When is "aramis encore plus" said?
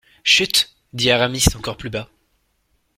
1.11-1.91